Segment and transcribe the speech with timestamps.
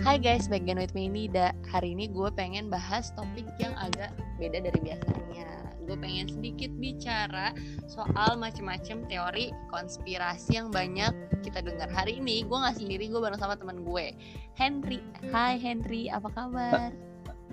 [0.00, 1.52] Hai guys, back again with me Nida.
[1.68, 4.08] Hari ini gue pengen bahas topik yang agak
[4.40, 5.76] beda dari biasanya.
[5.84, 7.52] Gue pengen sedikit bicara
[7.84, 11.12] soal macem-macem teori konspirasi yang banyak
[11.44, 12.48] kita dengar Hari ini.
[12.48, 14.16] Gue gak sendiri, gue bareng sama teman gue.
[14.56, 15.04] Henry,
[15.36, 16.96] hai Henry, apa kabar?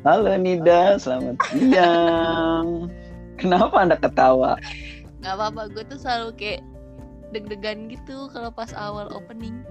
[0.08, 2.88] Halo Nida, selamat siang.
[3.36, 4.56] Kenapa anda ketawa?
[5.20, 6.64] Gak apa-apa, gue tuh selalu kayak
[7.36, 9.68] deg-degan gitu kalau pas awal opening.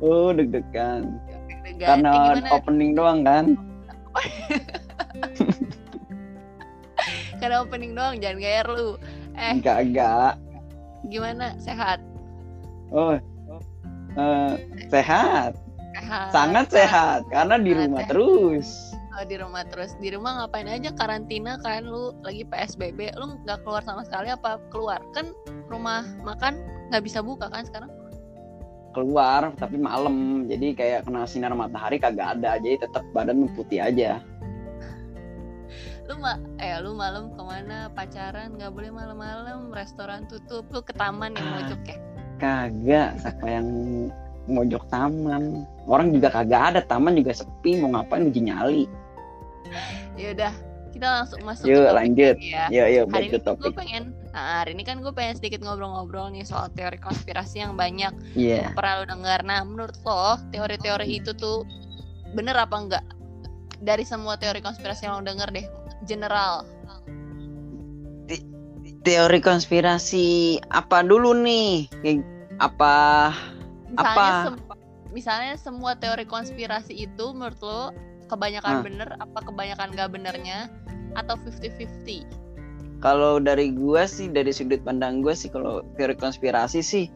[0.00, 1.20] Oh deg-degan
[1.66, 3.58] deg-degan Karena Eh, opening doang kan?
[7.40, 8.96] Karena opening doang, jangan gair lu.
[9.36, 10.32] Eh, Enggak, enggak
[11.06, 11.54] gimana?
[11.62, 12.02] Sehat?
[12.90, 14.52] Oh, eh,
[14.88, 15.52] sehat.
[15.96, 16.28] Sehat.
[16.28, 18.12] Sangat sehat Karena di rumah sehat.
[18.12, 18.68] terus.
[19.16, 19.96] Oh, di rumah terus.
[19.96, 20.92] Di rumah ngapain aja?
[20.92, 25.00] Karantina kan lu lagi psbb lu nggak keluar sama sekali apa keluar?
[25.16, 25.32] Kan
[25.72, 26.60] rumah makan
[26.92, 27.88] nggak bisa buka kan sekarang
[28.96, 30.48] Keluar tapi malam.
[30.48, 32.56] Jadi kayak kena sinar matahari kagak ada.
[32.56, 34.24] Jadi tetap badan putih aja.
[36.08, 37.92] Lu ma eh lu malam ke mana?
[37.92, 38.56] Pacaran?
[38.56, 39.68] Nggak boleh malam-malam.
[39.68, 40.64] Restoran tutup.
[40.72, 41.54] Lu ke taman yang Ah.
[41.60, 41.96] mojok ya
[42.40, 43.68] Kagak Siapa yang
[44.48, 45.68] mojok taman?
[45.84, 46.80] Orang juga kagak ada.
[46.80, 47.76] Taman juga sepi.
[47.76, 48.84] Mau ngapain uji nyali?
[50.16, 50.52] Ya udah
[50.96, 52.36] kita langsung masuk Yuk, ke topik lanjut.
[52.40, 54.02] ya Yuk, yuk, hari ini to gue pengen
[54.32, 58.72] nah, hari ini kan gue pengen sedikit ngobrol-ngobrol nih soal teori konspirasi yang banyak Iya
[58.72, 59.44] pernah lu dengar.
[59.44, 61.68] Nah, menurut lo teori-teori itu tuh
[62.32, 63.04] bener apa enggak?
[63.84, 65.66] Dari semua teori konspirasi yang lo denger deh,
[66.08, 66.64] general.
[69.06, 71.86] teori konspirasi apa dulu nih?
[72.58, 73.30] Apa?
[73.86, 74.26] Misalnya, Apa?
[74.50, 74.66] sem-
[75.14, 77.94] misalnya semua teori konspirasi itu menurut lo
[78.26, 78.82] kebanyakan Ah.
[78.82, 80.68] bener apa kebanyakan gak benernya
[81.14, 82.26] atau 50-50?
[83.00, 87.06] Kalau dari gua sih dari sudut pandang gua sih kalau teori konspirasi sih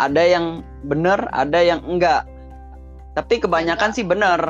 [0.00, 2.26] ada yang bener, ada yang enggak.
[3.12, 3.98] Tapi kebanyakan enggak.
[3.98, 4.40] sih bener.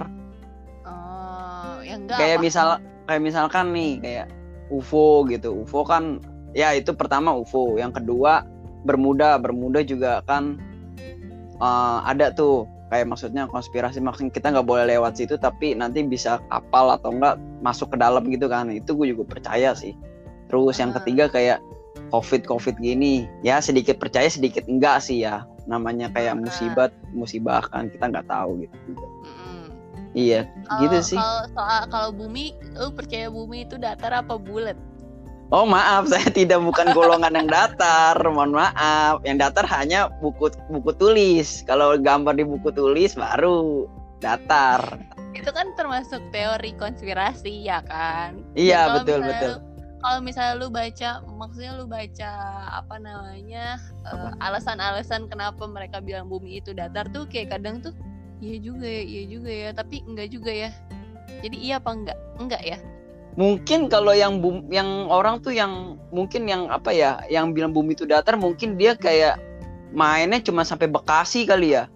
[0.86, 2.44] Oh, yang enggak Kayak apa?
[2.44, 2.68] misal
[3.10, 4.26] kayak misalkan nih kayak
[4.70, 5.66] UFO gitu.
[5.66, 6.22] UFO kan
[6.56, 8.46] ya itu pertama UFO, yang kedua
[8.86, 9.36] Bermuda.
[9.38, 10.56] Bermuda juga kan
[11.58, 16.44] eh, ada tuh kayak maksudnya konspirasi maksudnya kita nggak boleh lewat situ tapi nanti bisa
[16.52, 18.68] kapal atau enggak masuk ke dalam gitu kan.
[18.68, 19.96] Itu gue juga percaya sih.
[20.52, 21.00] Terus yang Ah.
[21.00, 21.64] ketiga kayak
[22.12, 23.24] covid covid gini.
[23.40, 25.48] Ya sedikit percaya sedikit enggak sih ya.
[25.64, 26.40] Namanya kayak Ah.
[26.44, 28.76] musibah musibah kan kita nggak tahu gitu.
[30.12, 30.44] Iya
[30.84, 31.16] gitu Kalau- sih.
[31.16, 34.76] Kalau soal kalau bumi, lu percaya bumi itu datar apa bulat?
[35.52, 38.16] Oh maaf saya tidak bukan golongan yang datar.
[38.24, 41.62] Mohon maaf yang datar hanya buku buku tulis.
[41.68, 43.86] Kalau gambar di buku tulis baru
[44.18, 44.80] datar.
[45.36, 48.40] Itu kan termasuk teori konspirasi ya kan?
[48.56, 49.52] iya kalau betul misalnya betul.
[49.52, 49.64] lu-
[50.02, 52.30] kalau misalnya lu baca maksudnya lu baca
[52.74, 57.94] apa namanya eh, alasan-alasan kenapa mereka bilang bumi itu datar tuh kayak kadang tuh
[58.42, 59.68] iya juga ya iya juga ya.
[59.72, 60.70] Tapi enggak juga ya.
[61.40, 62.18] Jadi iya apa enggak?
[62.38, 62.78] Enggak ya
[63.36, 67.96] mungkin kalau yang bum, yang orang tuh yang mungkin yang apa ya yang bilang bumi
[67.96, 69.40] itu datar mungkin dia kayak
[69.92, 71.88] mainnya cuma sampai Bekasi kali ya.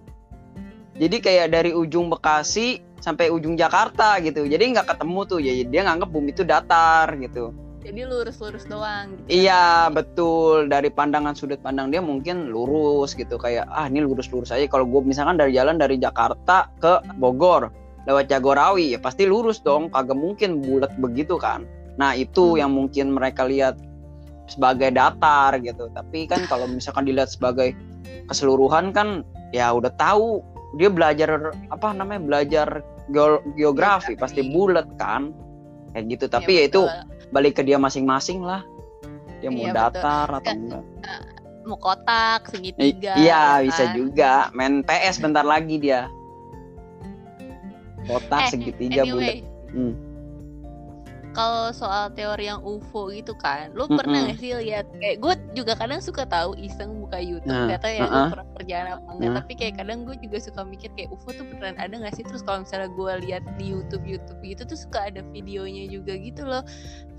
[0.96, 4.48] Jadi kayak dari ujung Bekasi sampai ujung Jakarta gitu.
[4.48, 7.52] Jadi nggak ketemu tuh ya dia nganggap bumi itu datar gitu.
[7.86, 9.46] Jadi lurus-lurus doang gitu.
[9.46, 10.66] iya betul.
[10.66, 13.38] Dari pandangan sudut pandang dia mungkin lurus gitu.
[13.38, 14.66] Kayak ah ini lurus-lurus aja.
[14.66, 19.90] Kalau gue misalkan dari jalan dari Jakarta ke Bogor lewat Jagorawi ya pasti lurus dong.
[19.90, 21.66] Kagak mungkin bulat begitu kan.
[21.98, 22.58] Nah itu Hmm.
[22.62, 23.76] yang mungkin mereka lihat
[24.46, 25.90] sebagai datar gitu.
[25.90, 27.74] Tapi kan kalau misalkan dilihat sebagai
[28.24, 30.40] keseluruhan kan ya udah tahu.
[30.76, 32.68] Dia belajar apa namanya belajar
[33.08, 35.32] geo- geografi pasti bulat kan.
[35.94, 36.24] Kayak gitu.
[36.28, 37.32] Tapi Iya, ya itu betul.
[37.32, 38.60] balik ke dia masing-masing lah.
[39.40, 39.74] Dia mau betul.
[39.74, 41.22] datar atau Nggak, enggak.
[41.66, 43.94] mau kotak segitiga iya ya bisa kan?
[43.96, 44.32] juga.
[44.52, 46.06] Main PS bentar lagi dia
[48.06, 49.94] kotak Eh, segitiga bulat anyway Hmm.
[51.30, 54.32] kalau soal teori yang UFO gitu kan, lu pernah Mm-mm.
[54.32, 57.92] gak sih lihat kayak gue juga kadang suka tahu iseng buka YouTube, Nah, gak tau
[57.92, 58.30] ya gue uh-uh.
[58.32, 59.36] pernah kerjaan apa enggak, Nah.
[59.44, 62.24] tapi kayak kadang gue juga suka mikir kayak UFO tuh beneran ada gak sih?
[62.24, 66.40] Terus kalau misalnya gue lihat di YouTube YouTube gitu tuh suka ada videonya juga gitu
[66.40, 66.64] loh,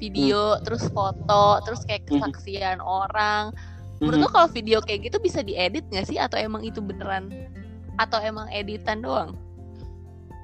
[0.01, 2.25] video, terus foto, terus kayak Hmm.
[2.25, 3.54] kesaksian orang.
[4.01, 4.25] Menurut Mhm.
[4.25, 6.18] lo kalau video kayak gitu bisa diedit gak sih?
[6.18, 7.30] Atau emang itu beneran?
[8.01, 9.38] Atau emang editan doang?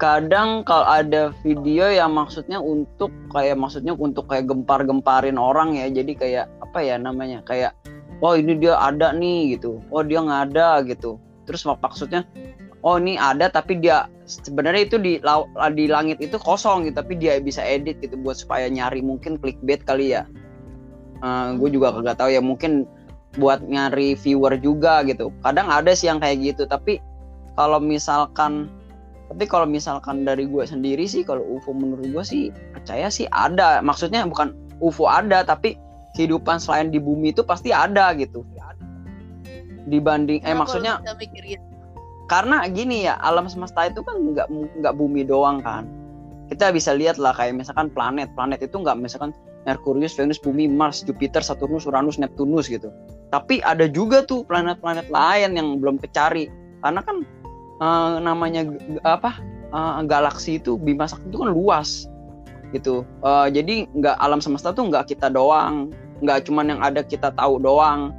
[0.04, 5.88] Kadang kalau ada video yang maksudnya untuk kayak maksudnya untuk kayak gempar-gemparin orang ya.
[5.88, 7.72] Jadi kayak apa ya namanya kayak
[8.20, 9.80] oh ini dia ada nih gitu.
[9.88, 11.16] Oh dia nggak ada gitu.
[11.48, 12.28] Terus mak- maksudnya
[12.84, 15.24] oh ini ada tapi dia sebenarnya itu di
[15.72, 19.88] di langit itu kosong gitu tapi dia bisa edit gitu buat supaya nyari mungkin clickbait
[19.88, 20.28] kali ya.
[21.56, 22.84] Gue juga kagak tahu ya mungkin
[23.40, 25.32] buat nyari viewer juga gitu.
[25.40, 27.00] Kadang ada sih yang kayak gitu tapi
[27.56, 28.68] kalau misalkan
[29.34, 33.82] tapi kalau misalkan dari gue sendiri sih kalau UFO menurut gue sih percaya sih ada.
[33.82, 35.74] Maksudnya bukan UFO ada tapi
[36.14, 38.46] kehidupan selain di bumi itu pasti ada gitu.
[39.90, 41.66] Dibanding eh Kenapa maksudnya mikir gitu?
[42.30, 45.90] karena gini ya alam semesta itu kan nggak nggak bumi doang kan.
[46.54, 48.30] Kita bisa lihat lah kayak misalkan planet.
[48.38, 49.34] Planet itu nggak misalkan
[49.66, 52.94] Merkurius, Venus, Bumi, Mars, Jupiter, Saturnus, Uranus, Neptunus gitu.
[53.34, 56.54] Tapi ada juga tuh planet-planet lain yang belum kecari
[56.86, 57.26] karena kan
[57.84, 58.64] eh, namanya
[59.04, 59.36] apa
[59.76, 62.08] eh, galaksi itu bima sakti itu kan luas
[62.72, 63.04] gitu.
[63.22, 65.92] Eh, jadi nggak alam semesta tuh nggak kita doang,
[66.24, 68.16] nggak cuman yang ada kita tahu doang.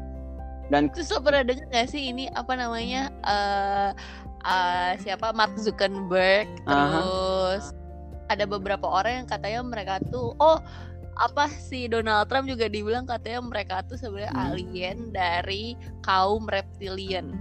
[0.72, 3.90] Dan Terus lo pernah denger gak sih ini apa namanya eh
[4.44, 7.76] eh, siapa Mark Zuckerberg terus
[8.32, 10.56] ada beberapa orang yang katanya mereka tuh oh
[11.20, 14.44] apa sih Donald Trump juga dibilang katanya mereka tuh sebenarnya Hmm.
[14.50, 17.37] alien dari kaum reptilian.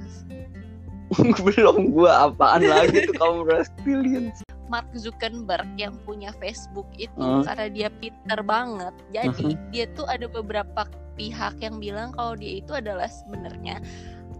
[1.45, 4.41] belum gua apaan lagi tuh kaum reptilians.
[4.71, 7.45] Mark Zuckerberg yang punya Facebook itu Hmm.
[7.45, 8.93] karena dia pinter banget.
[9.13, 13.77] Jadi dia tuh ada beberapa pihak yang bilang kalau dia itu adalah sebenarnya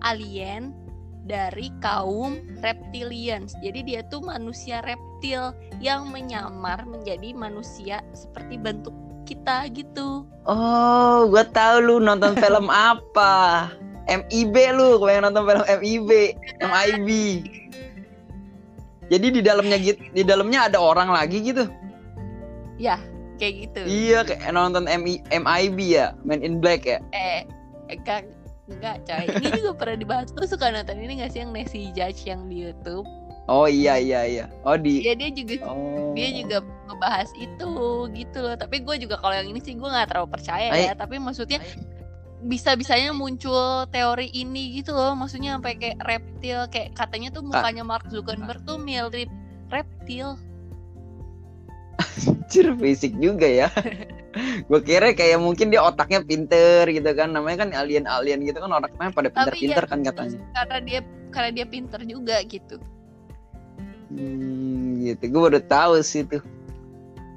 [0.01, 0.73] alien
[1.23, 3.53] dari kaum reptilians.
[3.61, 10.27] Jadi dia tuh manusia reptil yang menyamar menjadi manusia seperti bentuk kita gitu.
[10.43, 13.71] Oh, gua tahu lu nonton film apa?
[14.07, 16.09] MIB lu, yang nonton film MIB,
[16.59, 17.09] MIB.
[19.11, 21.67] Jadi di dalamnya gitu, di dalamnya ada orang lagi gitu.
[23.43, 23.81] Kayak gitu.
[23.83, 27.03] Iya, kayak nonton MI, MIB ya, Man in Black ya.
[27.11, 27.43] Eh,
[27.91, 28.23] enggak
[28.71, 29.25] enggak coy.
[29.27, 30.31] Ini juga pernah dibahas.
[30.37, 33.03] Lu suka nonton ini gak sih yang Nancy Judge yang di YouTube?
[33.51, 34.45] Oh iya iya iya.
[34.63, 35.03] Oh di.
[35.03, 36.15] Iya dia juga Oh.
[36.15, 37.71] dia juga ngebahas itu
[38.15, 40.87] gitu loh tapi gue juga kalau yang ini sih gue nggak terlalu percaya Ay.
[40.87, 41.59] ya tapi maksudnya
[42.43, 48.11] bisanya muncul teori ini gitu loh maksudnya sampai kayak reptil kayak katanya tuh mukanya Mark
[48.11, 49.31] Zuckerberg tuh mirip
[49.71, 50.35] reptil
[52.23, 53.67] Anjir fisik juga ya.
[54.69, 57.33] gue kira kayak mungkin dia otaknya pinter gitu kan.
[57.33, 60.37] Namanya kan alien-alien gitu kan otaknya pada pinter-pinter ya, kan katanya.
[60.53, 60.99] karena dia
[61.33, 62.77] karena dia pinter juga gitu
[64.13, 65.23] Hmm, gitu.
[65.25, 66.45] Gue baru tahu sih tuh.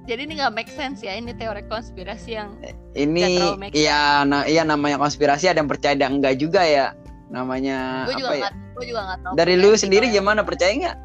[0.06, 3.25] Jadi ini nggak make sense ya ini teori konspirasi yang Nggak Ini
[3.75, 6.94] iya nah iya namanya konspirasi ada yang percaya ada enggak juga ya.
[7.29, 8.41] Namanya gue juga apa ya?
[8.41, 10.97] nggak gue juga nggak tahu Dari lu potensi sendiri kalau- gimana percaya nggak?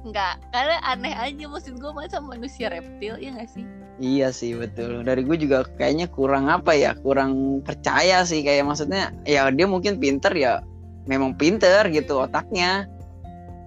[0.00, 3.64] nggak karena aneh aja maksud gue masa manusia reptil ya nggak sih
[4.00, 5.04] Iya sih betul.
[5.04, 10.00] Dari gue juga kayaknya kurang apa ya, kurang percaya sih kayak maksudnya ya dia mungkin
[10.00, 10.64] pinter ya,
[11.04, 12.88] memang pinter gitu otaknya.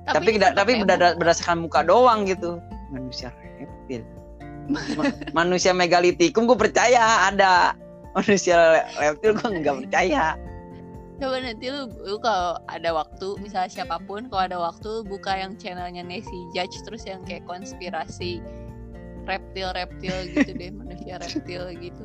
[0.09, 1.21] Tapi tapi bukan.
[1.21, 2.57] berdasarkan muka doang gitu.
[2.89, 3.29] Manusia
[3.61, 4.01] reptil.
[4.71, 7.75] Ma- manusia megalitikum gue percaya ada.
[8.13, 10.37] Manusia reptil gue nggak percaya.
[11.21, 15.55] Coba nanti lu, lu kalau ada waktu, misalnya siapa pun kalau ada waktu buka yang
[15.55, 18.41] channelnya Nancy Judge terus yang kayak konspirasi
[19.23, 22.03] reptil-reptil gitu deh, manusia reptil gitu.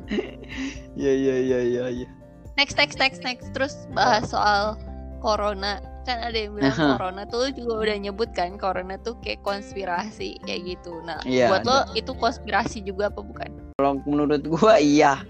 [0.95, 1.83] Iya iya iya iya.
[1.89, 2.07] iya.
[2.55, 3.47] Next, next, next, next.
[3.55, 4.75] Terus bahas soal
[5.23, 5.79] corona.
[6.09, 10.73] Kan ada yang bilang corona tuh juga udah nyebut kan corona tuh kayak konspirasi kayak
[10.73, 10.97] gitu.
[11.05, 13.49] Nah, Iya, buat lo itu konspirasi juga apa bukan?
[13.77, 15.21] Kalau menurut gue iya,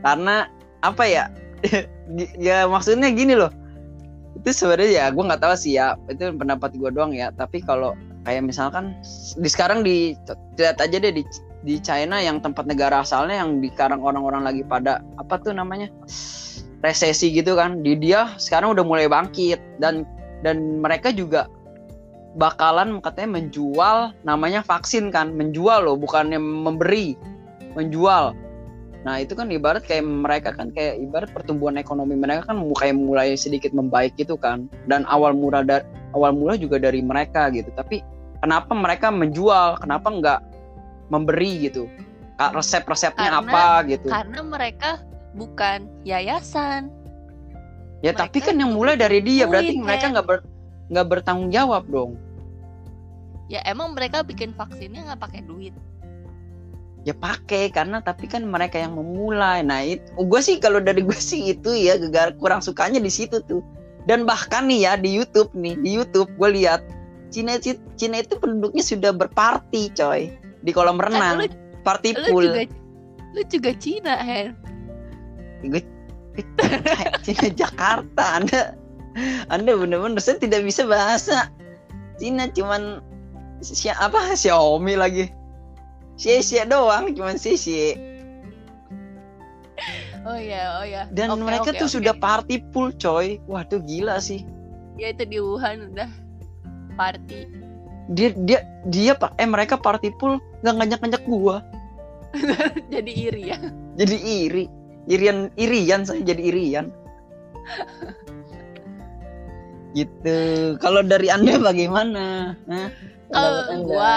[0.00, 0.48] karena
[0.80, 1.28] apa ya?
[2.48, 3.52] ya maksudnya gini loh.
[4.40, 6.00] Itu sebenarnya ya gue nggak tahu sih ya.
[6.08, 7.28] Itu pendapat gue doang ya.
[7.36, 7.92] Tapi kalau
[8.24, 8.96] kayak misalkan
[9.36, 10.16] di sekarang di
[10.56, 11.28] lihat aja deh di
[11.62, 15.92] di China yang tempat negara asalnya yang di sekarang orang-orang lagi pada apa tuh namanya
[16.82, 20.02] resesi gitu kan di dia sekarang udah mulai bangkit dan
[20.42, 21.46] dan mereka juga
[22.36, 27.16] bakalan katanya menjual namanya vaksin kan menjual loh bukannya memberi
[27.76, 28.36] menjual.
[29.02, 33.34] Nah itu kan ibarat kayak mereka kan kayak ibarat pertumbuhan ekonomi mereka kan kayak mulai
[33.34, 34.70] sedikit membaik gitu kan.
[34.86, 35.84] Dan awal mula da-
[36.14, 37.68] awal mula juga dari mereka gitu.
[37.74, 38.00] Tapi
[38.40, 39.82] kenapa mereka menjual?
[39.82, 40.40] Kenapa nggak
[41.10, 41.90] memberi gitu?
[42.38, 44.08] Resep-resepnya apa gitu?
[44.08, 45.02] Karena mereka
[45.34, 47.01] bukan yayasan.
[48.02, 50.38] Ya tapi mereka kan yang mulai dari dia berarti duit, mereka nggak ber
[50.90, 52.18] nggak bertanggung jawab dong.
[53.48, 55.74] Ya emang mereka bikin vaksinnya nggak pakai duit.
[57.02, 59.62] ya pakai karena tapi kan mereka yang memulai.
[59.66, 63.42] Nah itu gue sih kalau dari gue sih itu ya gegar kurang sukanya di situ
[63.46, 63.62] tuh.
[64.06, 66.82] Dan bahkan nih ya di YouTube nih di YouTube gue lihat
[67.34, 67.58] Cina
[67.98, 70.30] Cina itu penduduknya sudah berparti coy.
[70.62, 71.46] Di kolam Kan renang lu,
[71.82, 72.46] party lu pool.
[72.46, 72.62] juga
[73.34, 74.54] lu juga Cina, Hen.
[75.66, 75.82] gue
[77.24, 78.62] Cina Jakarta anda.
[79.52, 81.52] Anda bener-bener saya tidak bisa bahasa
[82.16, 83.04] Cina cuman
[83.60, 84.32] si apa?
[84.32, 85.28] Xiaomi lagi.
[86.16, 88.12] Xie doang cuman Xie
[90.22, 91.02] Oh iya, oh iya.
[91.10, 91.94] dan Oke, mereka oke, tuh oke.
[91.98, 93.42] sudah party pool coy.
[93.50, 94.46] Waduh gila sih.
[94.94, 96.06] Ya itu di Wuhan udah
[96.94, 97.48] party.
[98.12, 101.56] dia dia dia pak eh mereka party pool nggak ngajak ngajak gua.
[102.94, 103.58] Jadi iri ya?
[103.98, 104.64] Jadi iri
[105.10, 106.86] irian irian saya jadi irian.
[109.92, 110.38] Gitu.
[110.80, 112.56] Kalau dari anda bagaimana?
[112.64, 112.88] Hah?
[113.32, 113.84] kalau Anda?
[113.88, 114.14] gua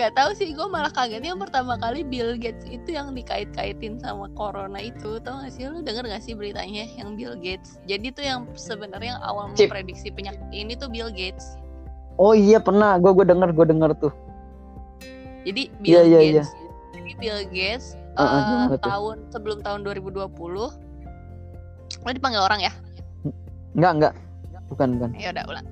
[0.00, 4.32] nggak tahu sih gue malah kagetnya yang pertama kali Bill Gates itu yang dikait-kaitin sama
[4.32, 5.68] corona itu tau gak sih?
[5.68, 7.76] Lu denger gak sih beritanya yang Bill Gates?
[7.84, 9.68] Jadi tuh yang sebenarnya yang awal Cip.
[9.68, 11.60] memprediksi penyakit ini tuh Bill Gates.
[12.16, 12.96] Oh iya pernah.
[12.96, 14.12] Gua gua denger gua denger tuh.
[15.44, 16.44] Jadi Iya, Bill iya, iya.
[16.44, 16.50] Gates
[17.10, 17.86] jadi Bill Gates
[18.18, 18.90] Gimana tuh?
[18.90, 20.26] tahun sebelum tahun 2020
[22.00, 22.72] lo dipanggil orang ya
[23.76, 24.14] enggak enggak
[24.72, 25.66] bukan bukan ya udah ulang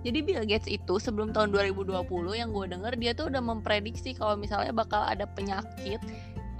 [0.00, 1.92] jadi Bill Gates itu sebelum tahun 2020
[2.32, 6.00] yang gue denger dia tuh udah memprediksi kalau misalnya bakal ada penyakit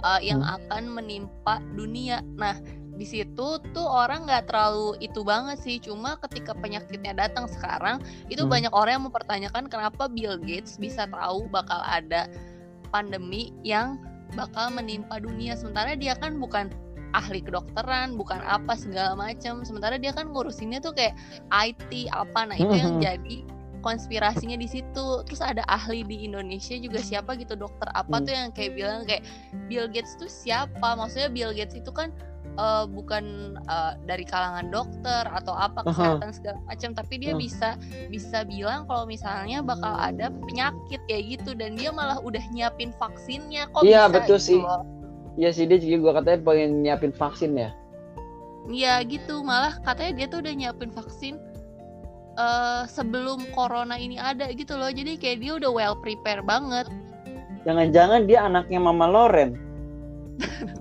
[0.05, 0.61] uh, yang Hmm.
[0.61, 2.21] akan menimpa dunia.
[2.37, 2.53] Nah
[2.93, 5.81] di situ tuh orang nggak terlalu itu banget sih.
[5.81, 7.97] Cuma ketika penyakitnya datang sekarang
[8.29, 8.53] itu Hmm.
[8.53, 12.29] banyak orang yang mempertanyakan kenapa Bill Gates bisa tahu bakal ada
[12.93, 13.97] pandemi yang
[14.33, 15.55] bakal menimpa dunia.
[15.55, 16.71] Sementara dia kan bukan
[17.11, 19.67] ahli kedokteran, bukan apa segala macam.
[19.67, 21.15] Sementara dia kan ngurusinnya tuh kayak
[21.51, 22.47] IT apa.
[22.47, 23.03] Nah itu yang Mhm.
[23.03, 23.37] jadi
[23.81, 25.07] konspirasinya di situ.
[25.27, 28.25] Terus ada ahli di Indonesia juga siapa gitu dokter apa Hmm.
[28.29, 29.25] tuh yang kayak bilang kayak
[29.67, 30.95] Bill Gates tuh siapa?
[30.95, 32.13] Maksudnya Bill Gates itu kan
[32.55, 33.23] eh, bukan
[33.57, 37.41] eh, dari kalangan dokter atau apa kesehatan segala macam, tapi dia Hmm.
[37.41, 37.69] bisa
[38.07, 43.71] bisa bilang kalau misalnya bakal ada penyakit kayak gitu dan dia malah udah nyiapin vaksinnya
[43.71, 44.59] kok Iya, bisa betul gitu sih.
[45.39, 47.71] Iya sih dia juga gua katanya pengen nyiapin vaksin ya.
[48.67, 51.35] Iya gitu malah katanya dia tuh udah nyiapin vaksin
[52.31, 56.87] eh sebelum corona ini ada gitu loh jadi kayak dia udah well prepare banget
[57.61, 59.53] Jangan-jangan dia anaknya Mama Loren.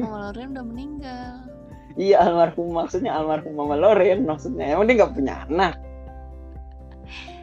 [0.00, 1.32] Mama Loren udah meninggal
[1.96, 4.76] Iya almarhum maksudnya almarhum Mama Loren maksudnya.
[4.76, 5.74] Emang dia nggak punya anak.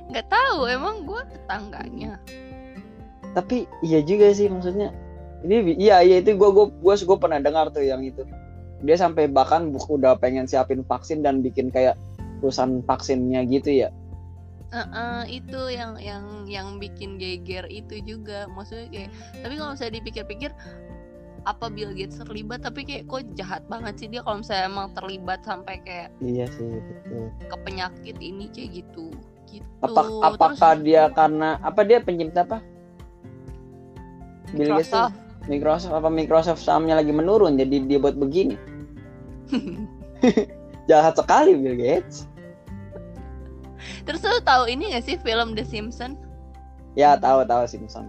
[0.03, 2.19] nggak tahu emang gue tetangganya
[3.33, 4.93] Tapi iya juga sih maksudnya.
[5.41, 8.21] Ini iya iya itu gua gua gua, gua pernah dengar tuh yang itu.
[8.85, 11.97] Dia sampai bahkan udah pengen siapin vaksin dan bikin kayak
[12.37, 13.89] perusahaan vaksinnya gitu ya.
[14.73, 19.09] Eh, itu yang yang yang bikin geger itu juga maksudnya kayak
[19.45, 20.51] tapi kalau misalnya dipikir-pikir
[21.43, 25.43] apa Bill Gates terlibat tapi kayak kok jahat banget sih dia kalau misalnya emang terlibat
[25.43, 27.27] sampai kayak Iya sih betul.
[27.51, 29.11] ke penyakit ini kayak gitu
[29.51, 32.57] gitu Apa, apakah dia karena apa dia pencipta apa?
[34.55, 35.11] Bill Gates tuh
[35.43, 38.55] Microsoft apa Microsoft sahamnya lagi menurun jadi dia buat begini.
[40.89, 42.27] Jahat sekali Bill Gates.
[44.07, 46.15] terus lu tahu ini gak sih film The Simpsons
[46.93, 48.07] Ya tahu tahu Simpson.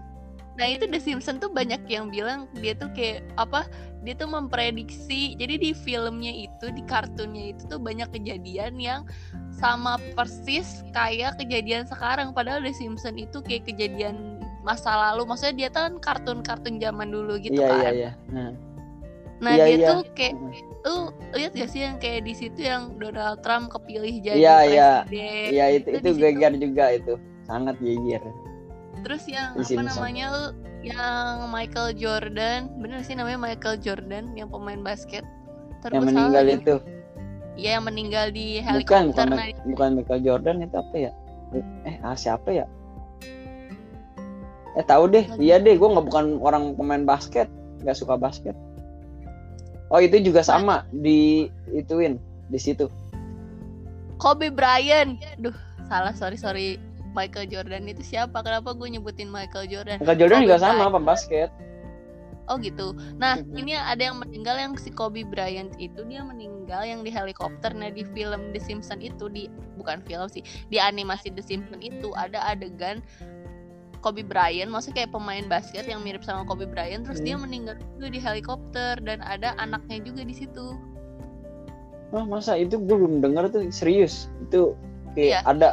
[0.54, 3.66] Nah itu The Simpsons tuh banyak yang bilang dia tuh kayak apa?
[4.06, 5.34] Dia tuh memprediksi.
[5.34, 9.02] Jadi di filmnya itu, di kartunnya itu tuh banyak kejadian yang
[9.58, 12.30] sama persis kayak kejadian sekarang.
[12.30, 15.26] Padahal The Simpsons itu kayak kejadian masa lalu.
[15.26, 17.80] Maksudnya dia tuh kan kartun-kartun zaman dulu gitu Iya kan.
[17.82, 18.10] iya iya.
[18.30, 18.50] Nah,
[19.42, 19.88] Nah Iya, dia iya.
[19.90, 20.34] tuh kayak
[20.86, 20.96] lu
[21.34, 24.90] lihat gak sih yang kayak di situ yang Donald Trump kepilih jadi Iya, iya.
[25.04, 25.50] presiden.
[25.50, 27.14] Iya itu itu itu geger juga itu.
[27.44, 28.22] Sangat geger.
[29.04, 30.26] Terus yang apa namanya
[30.80, 35.24] yang Michael Jordan, bener sih namanya Michael Jordan yang pemain basket.
[35.84, 36.76] Terus Yang meninggal itu.
[37.54, 39.06] Iya yang meninggal di Bukan helikopter.
[39.12, 41.12] bukan, Nah, bukan Michael Jordan itu apa ya?
[41.86, 42.66] Eh ah, siapa ya?
[44.74, 45.38] Eh tahu deh, Lagi.
[45.38, 47.46] iya deh, gue nggak bukan orang pemain basket,
[47.86, 48.56] nggak suka basket.
[49.92, 52.18] Oh itu juga sama di ituin
[52.50, 52.90] di situ.
[54.18, 55.20] Kobe Bryant.
[55.38, 55.54] Duh,
[55.86, 56.80] salah sorry sorry.
[57.14, 58.42] Michael Jordan itu siapa?
[58.42, 59.98] Kenapa gue nyebutin Michael Jordan?
[60.02, 60.94] Michael Jordan Kobe juga sama Bryant.
[60.98, 61.50] pembasket.
[62.44, 62.92] Oh gitu.
[63.16, 67.72] Nah, ini ada yang meninggal yang si Kobe Bryant itu dia meninggal yang di helikopter.
[67.72, 69.48] Nah, di film The Simpsons itu di
[69.80, 73.00] bukan film sih, di animasi The Simpsons itu ada adegan
[74.04, 77.48] Kobe Bryant, maksudnya kayak pemain basket yang mirip sama Kobe Bryant, terus dia Hmm.
[77.48, 80.76] meninggal juga di helikopter dan ada anaknya juga di situ.
[82.12, 84.76] Wah masa itu gue belum dengar tuh serius itu
[85.16, 85.40] Iya.
[85.40, 85.70] kayak ada.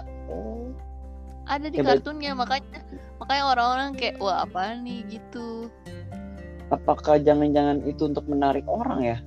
[1.51, 2.00] Ada di Hebat.
[2.00, 2.79] kartunnya makanya
[3.20, 5.67] makanya orang-orang kayak wah apa nih gitu.
[6.72, 9.17] apakah jangan-jangan itu untuk menarik orang ya?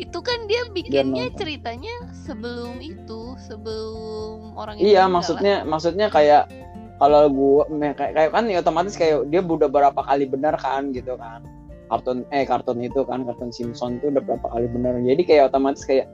[0.00, 1.92] Itu kan dia bikinnya ceritanya
[2.24, 5.12] sebelum itu, sebelum orang itu Iya meninggal.
[5.12, 6.48] maksudnya maksudnya kayak
[6.96, 11.12] kalau gua kayak, kayak kan ya otomatis kayak dia udah berapa kali benar kan gitu
[11.20, 11.44] kan
[11.88, 15.84] kartun eh kartun itu kan kartun Simpson tuh udah berapa kali benar jadi kayak otomatis
[15.88, 16.08] kayak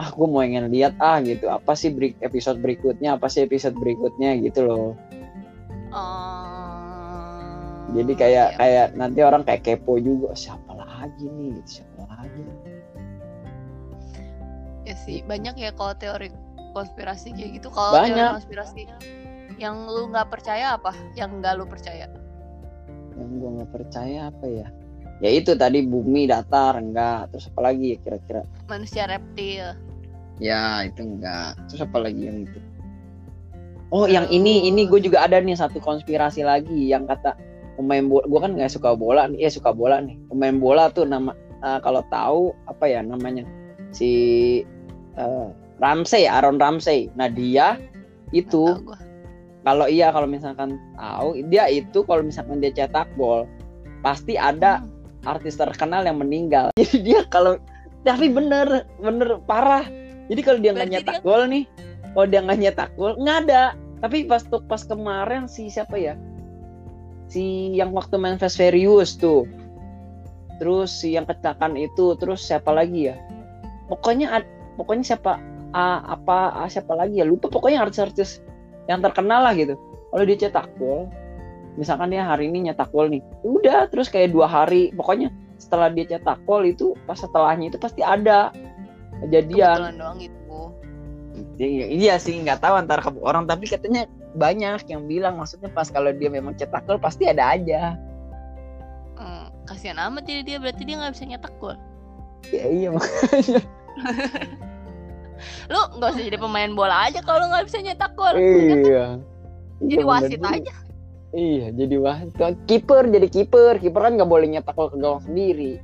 [0.00, 3.76] ah gue mau ingin lihat ah gitu apa sih break episode berikutnya apa sih episode
[3.76, 4.96] berikutnya gitu loh
[5.90, 7.42] Oh,
[7.98, 8.58] jadi kayak iya.
[8.62, 12.46] kayak nanti orang kayak kepo juga siapa lagi nih gitu, siapa lagi
[14.86, 16.30] ya sih banyak ya kalau teori
[16.72, 17.68] konspirasi kayak gitu.
[17.70, 18.82] Kalau teori konspirasi
[19.58, 20.94] Yang lu nggak percaya apa?
[21.18, 22.06] Yang nggak lu percaya?
[23.18, 24.66] Yang gue nggak percaya apa ya?
[25.20, 27.28] Ya itu tadi bumi datar enggak.
[27.34, 28.42] Terus apa lagi ya kira-kira?
[28.72, 29.76] Manusia reptil.
[30.40, 31.56] Ya itu enggak.
[31.68, 32.58] Terus apa lagi yang itu?
[33.90, 37.36] Oh yang ini ini gue juga ada nih satu konspirasi lagi yang kata
[37.76, 38.24] pemain bola.
[38.26, 39.46] Gue kan nggak suka bola nih.
[39.46, 40.16] Ya suka bola nih.
[40.32, 43.44] Pemain bola tuh nama uh, kalau tahu apa ya namanya
[43.92, 44.10] si
[45.20, 47.12] uh, Ramsey Aaron Ramsey.
[47.18, 47.76] Nah dia
[48.32, 48.80] itu
[49.66, 53.44] kalau iya kalau misalkan tahu dia itu kalau misalkan dia cetak gol
[54.00, 54.80] pasti ada
[55.20, 55.36] Hmm.
[55.36, 56.72] artis terkenal yang meninggal.
[56.80, 57.60] Jadi dia kalau
[58.04, 59.84] tapi bener bener parah.
[60.30, 61.64] Jadi kalau dia nggak nyetak dia- gol nih,
[62.14, 63.62] kalau dia nggak nyetak gol nggak ada.
[64.00, 66.14] Tapi pas tuh pas kemarin si siapa ya?
[67.28, 69.44] Si yang waktu main Fast Furious tuh.
[70.62, 73.16] Terus si yang kecelakaan itu, terus siapa lagi ya?
[73.90, 74.40] Pokoknya
[74.78, 75.36] pokoknya siapa
[75.74, 77.26] A, apa A, siapa lagi ya?
[77.26, 78.40] Lupa pokoknya artis-artis
[78.88, 79.76] yang terkenal lah gitu.
[80.10, 81.06] Kalau dia cetak gol,
[81.78, 85.92] misalkan dia hari ini nyetak gol nih, ya udah terus kayak dua hari, pokoknya setelah
[85.92, 88.50] dia cetak gol itu pas setelahnya itu pasti ada
[89.26, 89.76] kejadian.
[89.78, 90.60] Kebetulan doang gitu.
[91.60, 96.12] Iya, iya sih nggak tahu antara orang tapi katanya banyak yang bilang maksudnya pas kalau
[96.12, 97.96] dia memang cetak gol pasti ada aja.
[99.16, 101.76] Hmm, kasihan amat jadi dia berarti dia nggak bisa nyetak gol.
[102.50, 103.60] Ya iya makanya.
[105.68, 108.34] Lu nggak usah jadi pemain bola aja kalau nggak bisa nyetak gol.
[108.36, 109.06] Kan iya.
[109.80, 110.74] Jadi Iya, bener wasit aja.
[111.30, 112.32] Iya, jadi wasit.
[112.68, 115.80] Kiper jadi kiper, kiper kan nggak boleh nyetak gol ke gawang sendiri.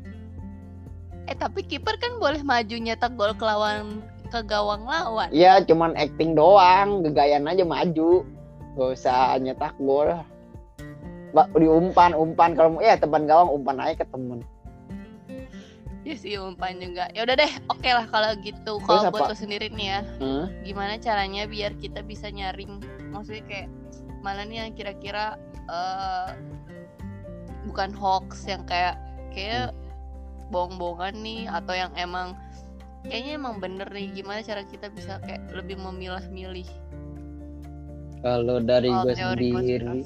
[1.27, 5.31] Eh tapi kiper kan boleh maju nyetak gol ke lawan ke gawang lawan.
[5.31, 8.27] Iya, cuman acting doang, gegayan aja maju.
[8.75, 10.19] Gak usah nyetak gol.
[11.35, 14.41] Mbak diumpan, umpan kalau mau ya teman gawang umpan aja ke temen.
[16.07, 17.11] Ya sih umpan juga.
[17.11, 18.79] Ya udah deh, oke lah kalau gitu.
[18.87, 20.47] Kalau buat lu sendiri nih ya, Hmm?
[20.63, 22.79] gimana caranya biar kita bisa nyaring
[23.11, 23.69] maksudnya kayak
[24.23, 25.35] mana nih yang kira-kira
[25.67, 26.29] eh,
[27.67, 28.95] bukan hoax yang kayak
[29.35, 29.75] kayak
[30.51, 32.39] bohong-bohongan nih atau yang emang
[33.07, 36.69] kayaknya emang bener nih gimana cara kita bisa kayak lebih memilah-milih?
[38.25, 39.99] Kalau dari soal gue sendiri,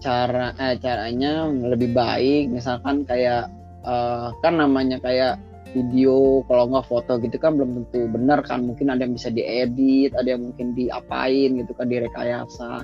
[0.00, 3.50] cara eh, caranya lebih baik misalkan kayak
[3.84, 5.36] eh, kan namanya kayak
[5.76, 10.16] video kalau nggak foto gitu kan belum tentu benar kan mungkin ada yang bisa diedit
[10.16, 12.80] ada yang mungkin diapain gitu kan direkayasa.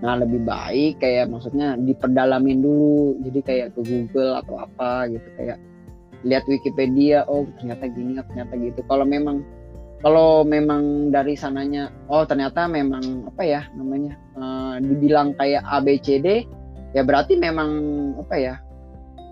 [0.00, 5.60] Nah lebih baik kayak maksudnya diperdalamin dulu jadi kayak ke Google atau apa gitu kayak
[6.24, 8.80] lihat Wikipedia oh ternyata gini oh, ternyata gitu.
[8.88, 9.44] Kalau memang
[10.04, 16.48] kalau memang dari sananya oh ternyata memang apa ya namanya eh, dibilang kayak ABCD
[16.92, 17.70] ya berarti memang
[18.20, 18.54] apa ya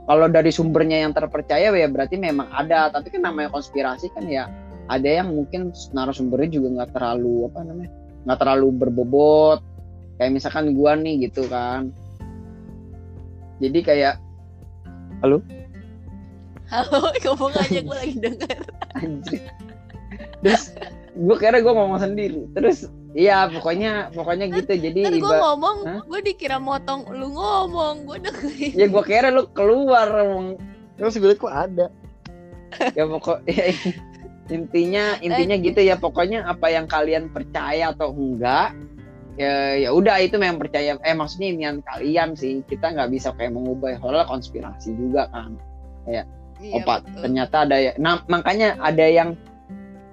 [0.02, 2.90] kalau dari sumbernya yang terpercaya ya berarti memang ada.
[2.90, 4.50] Tapi kan namanya konspirasi kan ya
[4.90, 7.90] ada yang mungkin narasumbernya juga nggak terlalu apa namanya
[8.26, 9.60] nggak terlalu berbobot.
[10.18, 11.94] Kayak misalkan gua nih gitu kan.
[13.62, 14.18] Jadi kayak
[15.22, 15.38] halo
[17.28, 18.58] ngomong aja gue lagi denger.
[18.98, 19.42] Anjir
[20.42, 20.74] terus
[21.12, 22.48] gue kira gue ngomong sendiri.
[22.56, 24.72] Terus iya pokoknya pokoknya gitu.
[24.74, 26.00] Jadi kan gue iba ngomong Hah?
[26.08, 28.72] gue dikira motong lu ngomong gue dengerin.
[28.74, 30.58] Ya gue kira lu keluar ngomong.
[30.98, 31.88] terus gue kok ada.
[32.94, 33.74] Ya pokok ya,
[34.48, 35.96] intinya intinya gitu ya.
[35.96, 38.74] Pokoknya apa yang kalian percaya atau enggak
[39.40, 40.96] ya ya udah itu memang percaya.
[41.04, 42.64] Eh maksudnya ini kalian sih.
[42.64, 44.00] Kita nggak bisa kayak mengubah.
[44.00, 45.56] Soalnya konspirasi juga kan
[46.62, 47.20] Iya, opat betul.
[47.26, 47.92] ternyata ada ya.
[47.98, 49.34] Nah makanya ada yang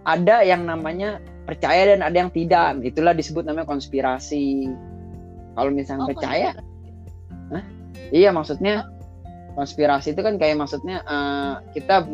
[0.04, 2.82] ada yang namanya percaya dan ada yang tidak.
[2.82, 4.70] Itulah disebut namanya konspirasi.
[5.54, 7.62] Kalau misalnya Oh, percaya konspirasi.
[8.10, 8.90] iya maksudnya
[9.54, 12.10] konspirasi itu kan kayak maksudnya eh, kita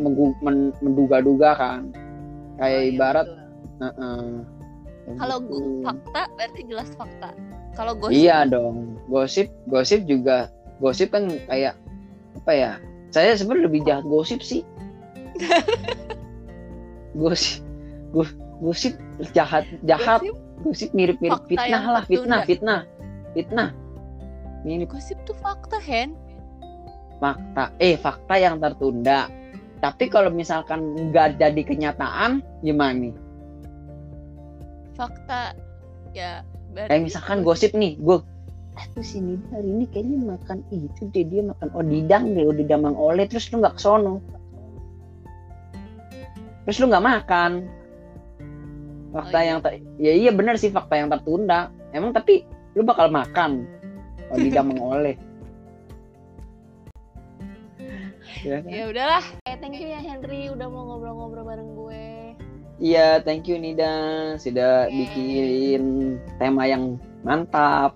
[0.83, 1.81] menduga-duga kan.
[1.95, 3.27] Oh, kayak iya, ibarat
[3.79, 4.35] eh,
[5.05, 5.83] kayak kalau gitu.
[5.85, 7.29] fakta berarti jelas fakta.
[7.75, 8.15] Kalau gosip?
[8.15, 8.99] Iya dong.
[9.11, 10.47] Gosip gosip juga
[10.79, 11.75] gosip kan kayak
[12.43, 12.71] apa ya
[13.15, 14.67] saya sebenarnya lebih jahat gosip sih.
[17.15, 17.63] Gosip.
[18.11, 18.99] Go- gosip
[19.31, 20.19] jahat jahat.
[20.19, 20.35] Gosip,
[20.67, 22.47] gosip mirip-mirip Fakta fitnah lah fitnah tertunda.
[22.51, 22.81] fitnah.
[23.31, 23.69] Fitnah.
[24.67, 24.91] Mirip.
[24.91, 26.11] Gosip tuh fakta Hen.
[27.23, 27.71] Fakta.
[27.79, 29.31] Eh fakta yang tertunda.
[29.79, 33.15] Tapi kalau misalkan nggak jadi kenyataan gimana nih?
[34.99, 35.55] Fakta.
[36.11, 36.43] Ya
[36.75, 38.19] berarti kayak misalkan gosip nih gue
[38.75, 43.23] aku sini hari ini kayaknya makan itu deh dia makan odidang deh odidang mang oleh
[43.25, 44.19] terus lu nggak kesono
[46.67, 47.51] terus lu nggak makan
[49.15, 49.47] fakta Oh, iya.
[49.47, 52.43] yang ter- ya iya benar sih fakta yang tertunda emang tapi
[52.75, 53.63] lu bakal makan
[54.29, 55.15] odidang mang oleh
[58.43, 58.67] ya kan?
[58.67, 62.03] ya udahlah Eh, thank you ya Henry udah mau ngobrol-ngobrol bareng gue
[62.75, 63.87] Iya, thank you Nida
[64.35, 65.07] sudah Oke.
[65.07, 65.83] bikin
[66.35, 67.95] tema yang mantap.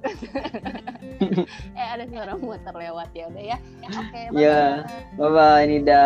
[1.78, 3.58] eh ada suara motor lewat ya udah ya.
[3.84, 4.60] Oke, Iya.
[4.88, 5.16] bye-bye.
[5.20, 6.04] Bye bye Nida.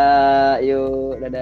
[0.61, 1.33] Yuk, dadah.